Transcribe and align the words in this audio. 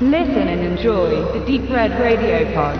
Listen 0.00 0.48
and 0.48 0.60
enjoy 0.60 1.22
the 1.32 1.38
Deep 1.46 1.70
Red 1.70 1.92
Radio 1.92 2.44
Pod. 2.52 2.76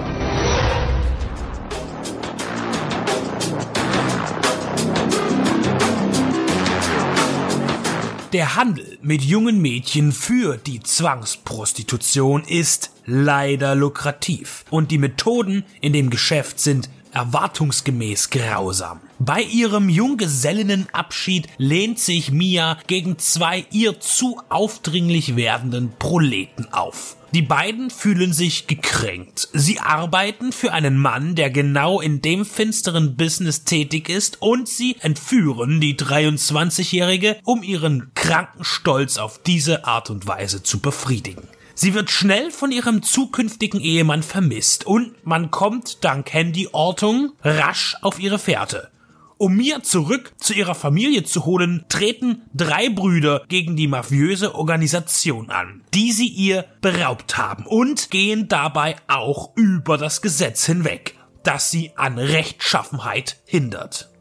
Der 8.33 8.57
Handel 8.57 8.99
mit 9.01 9.23
jungen 9.23 9.63
Mädchen 9.63 10.11
für 10.11 10.57
die 10.57 10.81
Zwangsprostitution 10.81 12.43
ist 12.49 12.91
leider 13.07 13.77
lukrativ 13.77 14.65
und 14.71 14.91
die 14.91 14.99
Methoden 14.99 15.63
in 15.81 15.93
dem 15.93 16.11
Geschäft 16.11 16.59
sind 16.59 16.91
erwartungsgemäß 17.15 18.31
grausam. 18.31 19.01
Bei 19.19 19.43
ihrem 19.43 19.89
Junggesellinnenabschied 19.89 21.49
lehnt 21.57 21.99
sich 21.99 22.31
Mia 22.31 22.79
gegen 22.87 23.19
zwei 23.19 23.65
ihr 23.71 24.01
zu 24.01 24.41
aufdringlich 24.49 25.37
werdenden 25.37 25.93
Proleten 25.99 26.73
auf. 26.73 27.17
Die 27.35 27.43
beiden 27.43 27.91
fühlen 27.91 28.33
sich 28.33 28.69
gekränkt. 28.69 29.49
Sie 29.53 29.81
arbeiten 29.81 30.53
für 30.53 30.73
einen 30.73 30.97
Mann, 30.97 31.35
der 31.35 31.51
genau 31.51 32.01
in 32.01 32.23
dem 32.23 32.45
finsteren 32.45 33.17
Business 33.17 33.65
tätig 33.65 34.09
ist 34.09 34.41
und 34.41 34.69
sie 34.69 34.97
entführen 35.01 35.81
die 35.81 35.97
23-Jährige, 35.97 37.39
um 37.43 37.65
ihren 37.65 38.13
kranken 38.15 38.63
Stolz 38.63 39.19
auf 39.19 39.43
diese 39.43 39.85
Art 39.85 40.11
und 40.11 40.29
Weise 40.29 40.63
zu 40.63 40.79
befriedigen. 40.79 41.49
Sie 41.75 41.93
wird 41.93 42.11
schnell 42.11 42.51
von 42.51 42.71
ihrem 42.71 43.03
zukünftigen 43.03 43.81
Ehemann 43.81 44.23
vermisst 44.23 44.87
und 44.87 45.15
man 45.27 45.51
kommt 45.51 46.05
dank 46.05 46.33
Handyortung 46.33 47.33
rasch 47.43 47.97
auf 48.01 48.21
ihre 48.21 48.39
Fährte. 48.39 48.91
Um 49.37 49.57
Mia 49.57 49.83
zurück 49.83 50.33
zu 50.39 50.55
ihrer 50.55 50.77
Familie 50.77 51.25
zu 51.25 51.45
holen, 51.45 51.85
treten 51.89 52.43
drei 52.55 52.89
Brüder 52.89 53.43
gegen 53.49 53.75
die 53.75 53.89
mafiöse 53.89 54.55
Organisation 54.55 55.51
an, 55.51 55.83
die 55.93 56.13
sie 56.13 56.29
ihr 56.29 56.65
beraubt 56.81 57.37
haben 57.37 57.67
und 57.67 58.13
gehen 58.13 58.47
dabei 58.47 58.95
auch 59.09 59.51
über 59.57 59.99
das 59.99 60.23
Gesetz 60.23 60.65
hinweg, 60.67 61.17
das 61.43 61.73
sie 61.73 61.91
an 61.97 62.19
Rechtschaffenheit 62.19 63.43
hindert. 63.45 64.14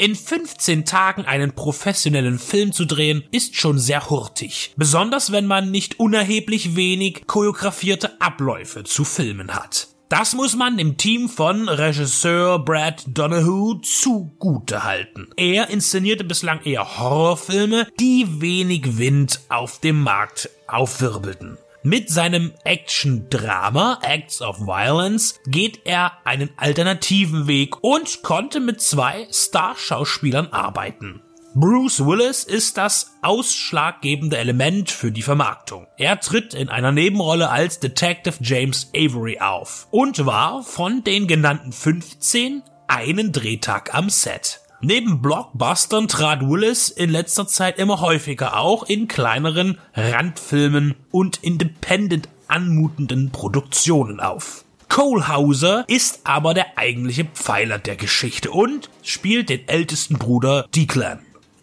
In 0.00 0.14
15 0.14 0.84
Tagen 0.84 1.24
einen 1.24 1.50
professionellen 1.50 2.38
Film 2.38 2.72
zu 2.72 2.84
drehen, 2.84 3.24
ist 3.32 3.56
schon 3.56 3.80
sehr 3.80 4.10
hurtig. 4.10 4.72
Besonders 4.76 5.32
wenn 5.32 5.44
man 5.44 5.72
nicht 5.72 5.98
unerheblich 5.98 6.76
wenig 6.76 7.26
choreografierte 7.26 8.20
Abläufe 8.20 8.84
zu 8.84 9.02
filmen 9.02 9.56
hat. 9.56 9.88
Das 10.08 10.34
muss 10.34 10.54
man 10.54 10.78
dem 10.78 10.96
Team 10.98 11.28
von 11.28 11.68
Regisseur 11.68 12.60
Brad 12.60 13.02
Donahue 13.08 13.80
zugute 13.82 14.84
halten. 14.84 15.28
Er 15.36 15.68
inszenierte 15.68 16.22
bislang 16.22 16.62
eher 16.62 16.98
Horrorfilme, 16.98 17.88
die 17.98 18.40
wenig 18.40 18.98
Wind 18.98 19.40
auf 19.48 19.80
dem 19.80 20.00
Markt 20.00 20.48
aufwirbelten. 20.68 21.58
Mit 21.84 22.10
seinem 22.10 22.52
Action-Drama 22.64 24.00
Acts 24.02 24.42
of 24.42 24.58
Violence 24.58 25.38
geht 25.46 25.86
er 25.86 26.12
einen 26.24 26.50
alternativen 26.56 27.46
Weg 27.46 27.82
und 27.84 28.22
konnte 28.22 28.58
mit 28.58 28.80
zwei 28.80 29.28
Starschauspielern 29.30 30.48
arbeiten. 30.48 31.22
Bruce 31.54 32.04
Willis 32.04 32.44
ist 32.44 32.76
das 32.76 33.14
ausschlaggebende 33.22 34.36
Element 34.38 34.90
für 34.90 35.12
die 35.12 35.22
Vermarktung. 35.22 35.86
Er 35.96 36.20
tritt 36.20 36.52
in 36.52 36.68
einer 36.68 36.92
Nebenrolle 36.92 37.48
als 37.48 37.80
Detective 37.80 38.36
James 38.40 38.90
Avery 38.94 39.38
auf 39.40 39.86
und 39.90 40.26
war 40.26 40.62
von 40.64 41.04
den 41.04 41.26
genannten 41.26 41.72
15 41.72 42.62
einen 42.88 43.32
Drehtag 43.32 43.94
am 43.94 44.10
Set. 44.10 44.60
Neben 44.80 45.20
Blockbustern 45.20 46.06
trat 46.06 46.40
Willis 46.48 46.88
in 46.88 47.10
letzter 47.10 47.48
Zeit 47.48 47.78
immer 47.78 48.00
häufiger 48.00 48.56
auch 48.56 48.84
in 48.84 49.08
kleineren 49.08 49.78
Randfilmen 49.94 50.94
und 51.10 51.38
independent 51.42 52.28
anmutenden 52.46 53.30
Produktionen 53.30 54.20
auf. 54.20 54.64
Cole 54.88 55.26
Hauser 55.26 55.84
ist 55.88 56.20
aber 56.24 56.54
der 56.54 56.78
eigentliche 56.78 57.24
Pfeiler 57.24 57.78
der 57.78 57.96
Geschichte 57.96 58.52
und 58.52 58.88
spielt 59.02 59.48
den 59.48 59.66
ältesten 59.68 60.16
Bruder 60.16 60.66
Declan. 60.74 61.18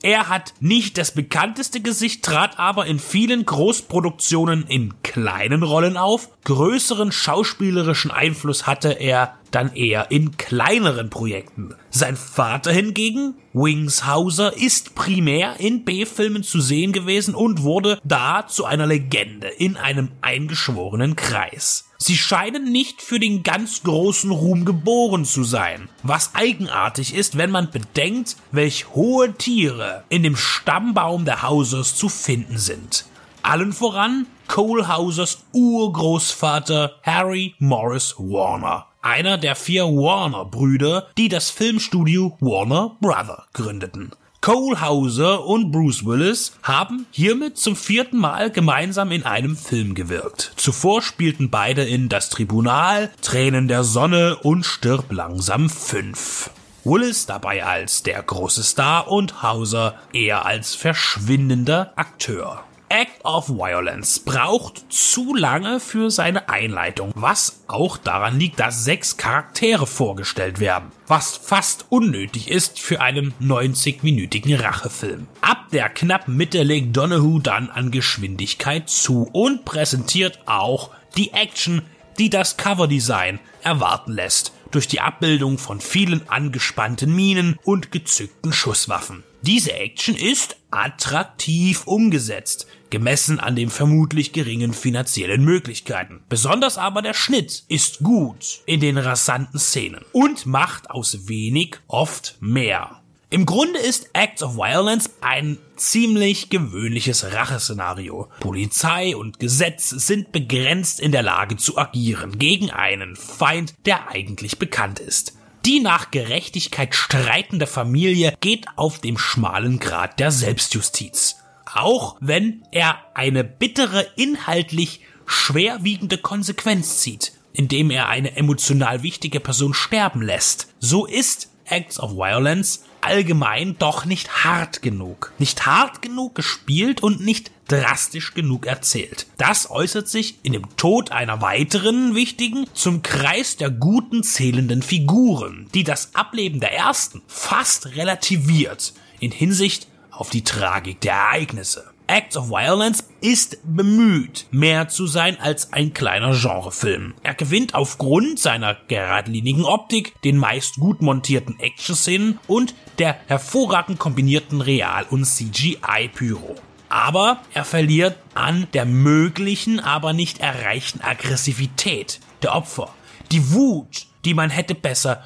Er 0.06 0.30
hat 0.30 0.54
nicht 0.60 1.00
das 1.00 1.16
bekannteste 1.16 1.82
Gesicht, 1.82 2.24
trat 2.24 2.60
aber 2.60 2.86
in 2.86 3.00
vielen 3.00 3.44
Großproduktionen 3.44 4.68
in 4.68 5.02
kleinen 5.02 5.64
Rollen 5.64 5.98
auf. 5.98 6.30
Größeren 6.44 7.12
schauspielerischen 7.12 8.12
Einfluss 8.12 8.68
hatte 8.68 8.92
er 8.92 9.34
dann 9.50 9.74
eher 9.74 10.12
in 10.12 10.38
kleineren 10.38 11.10
Projekten. 11.10 11.74
Sein 11.90 12.18
Vater 12.18 12.72
hingegen, 12.72 13.34
Wings 13.54 14.06
Hauser, 14.06 14.56
ist 14.56 14.94
primär 14.94 15.60
in 15.60 15.86
B-Filmen 15.86 16.44
zu 16.44 16.62
sehen 16.62 16.92
gewesen 16.92 17.34
und 17.34 17.64
wurde 17.64 18.00
da 18.04 18.46
zu 18.46 18.66
einer 18.66 18.86
Legende 18.86 19.48
in 19.48 19.76
einem 19.76 20.12
eingeschworenen 20.22 21.16
Kreis. 21.16 21.85
Sie 21.98 22.18
scheinen 22.18 22.72
nicht 22.72 23.02
für 23.02 23.20
den 23.20 23.44
ganz 23.44 23.84
großen 23.84 24.32
Ruhm 24.32 24.66
geboren 24.66 25.26
zu 25.26 25.44
sein, 25.44 25.90
was 26.04 26.36
eigenartig 26.36 27.16
ist, 27.16 27.38
wenn 27.38 27.52
man 27.52 27.72
bedenkt, 27.72 28.36
welch 28.52 28.94
hohe 28.94 29.34
Tiere 29.34 30.04
in 30.10 30.24
dem 30.24 30.36
Stammbaum 30.36 31.26
der 31.26 31.42
Hausers 31.42 31.96
zu 31.96 32.10
finden 32.10 32.58
sind. 32.58 33.06
Allen 33.42 33.74
voran 33.74 34.26
Cole 34.48 34.88
Hausers 34.88 35.44
Urgroßvater 35.54 36.96
Harry 37.04 37.56
Morris 37.60 38.16
Warner, 38.18 38.88
einer 39.02 39.38
der 39.38 39.56
vier 39.56 39.86
Warner-Brüder, 39.86 41.08
die 41.18 41.30
das 41.30 41.50
Filmstudio 41.50 42.38
Warner 42.40 42.98
Brother 43.00 43.46
gründeten. 43.54 44.12
Cole 44.46 44.80
Hauser 44.80 45.44
und 45.44 45.72
Bruce 45.72 46.06
Willis 46.06 46.52
haben 46.62 47.08
hiermit 47.10 47.58
zum 47.58 47.76
vierten 47.76 48.18
Mal 48.18 48.52
gemeinsam 48.52 49.10
in 49.12 49.24
einem 49.24 49.58
Film 49.58 49.96
gewirkt. 49.96 50.52
Zuvor 50.56 51.02
spielten 51.02 51.50
beide 51.50 51.84
in 51.84 52.10
Das 52.10 52.30
Tribunal, 52.30 53.10
Tränen 53.24 53.68
der 53.68 53.84
Sonne 53.84 54.36
und 54.36 54.64
Stirb 54.64 55.12
langsam 55.12 55.68
5. 55.68 56.52
Willis 56.84 57.26
dabei 57.26 57.66
als 57.66 58.04
der 58.04 58.22
große 58.22 58.62
Star 58.62 59.08
und 59.08 59.42
Hauser 59.42 59.96
eher 60.14 60.46
als 60.46 60.76
verschwindender 60.76 61.94
Akteur. 61.96 62.64
Act 62.90 63.24
of 63.24 63.50
Violence 63.50 64.20
braucht 64.20 64.86
zu 64.92 65.34
lange 65.34 65.80
für 65.80 66.12
seine 66.12 66.50
Einleitung, 66.50 67.12
was 67.16 67.64
auch 67.68 67.98
daran 67.98 68.40
liegt, 68.40 68.60
dass 68.60 68.84
sechs 68.84 69.18
Charaktere 69.18 69.88
vorgestellt 69.88 70.60
werden, 70.60 70.92
was 71.08 71.36
fast 71.36 71.86
unnötig 71.90 72.50
ist 72.50 72.80
für 72.80 73.02
einen 73.02 73.34
90-minütigen 73.42 74.62
Rachefilm. 74.62 75.28
Ab 75.42 75.66
der 75.72 75.90
knappen 75.90 76.38
Mitte 76.38 76.64
legt 76.64 76.96
Donahue 76.96 77.42
dann 77.42 77.70
an 77.70 77.92
Geschwindigkeit 77.92 78.90
zu 78.90 79.30
und 79.32 79.66
präsentiert 79.66 80.40
auch 80.46 80.92
die 81.18 81.34
Action, 81.34 81.82
die 82.18 82.30
das 82.30 82.58
Coverdesign 82.58 83.40
erwarten 83.62 84.14
lässt, 84.14 84.54
durch 84.72 84.88
die 84.88 85.02
Abbildung 85.02 85.58
von 85.58 85.80
vielen 85.80 86.28
angespannten 86.30 87.16
Minen 87.16 87.58
und 87.64 87.92
gezückten 87.92 88.52
Schusswaffen. 88.52 89.24
Diese 89.42 89.74
Action 89.74 90.16
ist 90.16 90.58
attraktiv 90.72 91.86
umgesetzt, 91.86 92.68
gemessen 92.90 93.40
an 93.40 93.56
den 93.56 93.70
vermutlich 93.70 94.34
geringen 94.34 94.74
finanziellen 94.74 95.46
Möglichkeiten. 95.46 96.24
Besonders 96.30 96.78
aber 96.78 97.02
der 97.02 97.14
Schnitt 97.14 97.64
ist 97.68 98.00
gut 98.00 98.62
in 98.66 98.80
den 98.80 98.98
rasanten 98.98 99.60
Szenen 99.60 100.04
und 100.12 100.46
macht 100.46 100.90
aus 100.90 101.28
wenig 101.28 101.76
oft 101.88 102.38
mehr. 102.40 103.02
Im 103.36 103.46
Grunde 103.46 103.80
ist 103.80 104.12
Acts 104.14 104.42
of 104.44 104.56
Violence 104.56 105.10
ein 105.20 105.58
ziemlich 105.76 106.50
gewöhnliches 106.50 107.34
Racheszenario. 107.34 108.30
Polizei 108.40 109.14
und 109.14 109.42
Gesetz 109.42 109.90
sind 109.90 110.32
begrenzt 110.32 111.02
in 111.02 111.12
der 111.12 111.22
Lage 111.22 111.58
zu 111.58 111.78
agieren 111.78 112.40
gegen 112.40 112.72
einen 112.72 113.18
Feind, 113.18 113.74
der 113.86 114.08
eigentlich 114.08 114.58
bekannt 114.58 115.00
ist. 115.00 115.34
Die 115.66 115.82
nach 115.82 116.12
Gerechtigkeit 116.12 116.96
streitende 116.96 117.68
Familie 117.68 118.38
geht 118.40 118.68
auf 118.78 119.00
dem 119.00 119.18
schmalen 119.18 119.80
Grad 119.80 120.18
der 120.22 120.32
Selbstjustiz. 120.32 121.36
Auch 121.66 122.16
wenn 122.22 122.64
er 122.72 123.00
eine 123.16 123.44
bittere, 123.44 124.08
inhaltlich 124.16 125.02
schwerwiegende 125.26 126.20
Konsequenz 126.20 127.02
zieht, 127.02 127.34
indem 127.52 127.92
er 127.92 128.08
eine 128.08 128.38
emotional 128.38 129.04
wichtige 129.04 129.42
Person 129.42 129.74
sterben 129.74 130.22
lässt. 130.22 130.74
So 130.80 131.06
ist 131.06 131.50
Acts 131.66 132.00
of 132.00 132.12
Violence 132.12 132.84
allgemein 133.02 133.76
doch 133.78 134.06
nicht 134.06 134.44
hart 134.44 134.82
genug. 134.82 135.34
Nicht 135.38 135.66
hart 135.66 136.02
genug 136.02 136.36
gespielt 136.36 137.04
und 137.04 137.22
nicht 137.22 137.52
drastisch 137.68 138.34
genug 138.34 138.66
erzählt. 138.66 139.28
Das 139.38 139.70
äußert 139.70 140.08
sich 140.08 140.40
in 140.44 140.54
dem 140.54 140.76
Tod 140.78 141.12
einer 141.12 141.42
weiteren 141.42 142.16
wichtigen, 142.16 142.66
zum 142.74 143.02
Kreis 143.02 143.58
der 143.58 143.70
guten 143.70 144.24
zählenden 144.24 144.82
Figuren, 144.82 145.68
die 145.74 145.84
das 145.84 146.14
Ableben 146.16 146.60
der 146.60 146.74
ersten 146.74 147.22
fast 147.28 147.96
relativiert 147.96 148.94
in 149.20 149.32
Hinsicht 149.32 149.88
auf 150.12 150.30
die 150.30 150.44
Tragik 150.44 151.02
der 151.02 151.14
Ereignisse. 151.14 151.95
Acts 152.08 152.38
of 152.38 152.50
Violence 152.50 153.04
ist 153.22 153.58
bemüht, 153.64 154.46
mehr 154.52 154.88
zu 154.88 155.08
sein 155.08 155.40
als 155.40 155.74
ein 155.74 155.94
kleiner 155.94 156.32
Genrefilm. 156.32 157.14
Er 157.24 157.34
gewinnt 157.34 157.74
aufgrund 157.74 158.40
seiner 158.40 158.76
geradlinigen 158.88 159.66
Optik, 159.66 160.20
den 160.24 160.38
meist 160.38 160.76
gut 160.76 161.02
montierten 161.02 161.60
Action-Szenen 161.60 162.40
und 162.48 162.76
der 163.00 163.18
hervorragend 163.28 164.00
kombinierten 164.00 164.62
Real- 164.62 165.08
und 165.10 165.26
CGI-Pyro. 165.26 166.56
Aber 166.90 167.42
er 167.54 167.66
verliert 167.66 168.18
an 168.36 168.68
der 168.74 168.86
möglichen, 168.86 169.80
aber 169.80 170.14
nicht 170.14 170.40
erreichten 170.40 171.02
Aggressivität 171.02 172.20
der 172.44 172.56
Opfer. 172.56 172.94
Die 173.32 173.52
Wut, 173.52 174.06
die 174.24 174.34
man 174.34 174.50
hätte 174.50 174.76
besser 174.76 175.24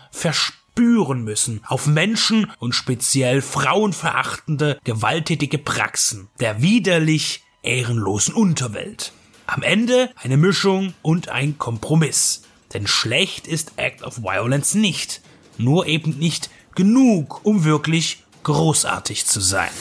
verspüren 0.79 1.23
müssen 1.25 1.61
auf 1.67 1.87
Menschen 1.87 2.49
und 2.59 2.73
speziell 2.73 3.41
frauenverachtende, 3.41 4.79
gewalttätige 4.85 5.57
Praxen 5.57 6.29
der 6.39 6.61
widerlich 6.61 7.43
ehrenlosen 7.63 8.33
Unterwelt. 8.33 9.11
Am 9.45 9.61
Ende 9.61 10.09
eine 10.15 10.37
Mischung 10.37 10.93
und 11.01 11.27
ein 11.27 11.57
Kompromiss. 11.57 12.43
Denn 12.73 12.87
schlecht 12.87 13.45
ist 13.45 13.73
Act 13.75 14.03
of 14.03 14.21
Violence 14.21 14.73
nicht. 14.73 15.21
Nur 15.57 15.85
eben 15.85 16.17
nicht 16.17 16.49
genug, 16.75 17.41
um 17.43 17.65
wirklich 17.65 18.23
großartig 18.43 19.25
zu 19.25 19.41
sein. 19.41 19.71